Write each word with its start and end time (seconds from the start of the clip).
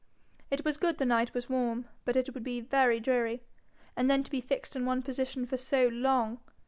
It 0.49 0.65
was 0.65 0.77
good 0.77 0.97
the 0.97 1.05
night 1.05 1.35
was 1.35 1.47
warm, 1.47 1.87
but 2.05 2.15
it 2.15 2.33
would 2.33 2.43
be 2.43 2.59
very 2.59 2.99
dreary. 2.99 3.43
And 3.95 4.09
then 4.09 4.23
to 4.23 4.31
be 4.31 4.41
fixed 4.41 4.75
in 4.75 4.83
one 4.83 5.03
position 5.03 5.45
for 5.45 5.57
so 5.57 5.89
long! 5.89 6.39